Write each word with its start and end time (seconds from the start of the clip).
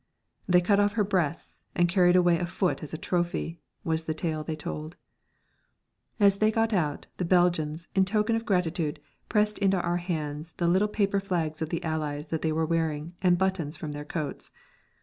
"They 0.47 0.61
cut 0.61 0.79
off 0.79 0.93
her 0.93 1.03
breasts 1.03 1.61
and 1.75 1.87
carried 1.87 2.15
away 2.15 2.39
a 2.39 2.47
foot 2.47 2.81
as 2.81 2.91
a 2.91 2.97
trophy," 2.97 3.59
was 3.83 4.05
the 4.05 4.15
tale 4.15 4.43
they 4.43 4.55
told. 4.55 4.97
As 6.19 6.37
they 6.37 6.49
got 6.49 6.73
out, 6.73 7.05
the 7.17 7.23
Belgians, 7.23 7.87
in 7.93 8.05
token 8.05 8.35
of 8.35 8.43
gratitude, 8.43 8.99
pressed 9.29 9.59
into 9.59 9.79
our 9.79 9.97
hands 9.97 10.53
the 10.57 10.67
little 10.67 10.87
paper 10.87 11.19
flags 11.19 11.61
of 11.61 11.69
the 11.69 11.83
Allies 11.83 12.29
that 12.29 12.41
they 12.41 12.51
were 12.51 12.65
wearing 12.65 13.13
and 13.21 13.37
buttons 13.37 13.77
from 13.77 13.91
their 13.91 14.03
coats. 14.03 14.51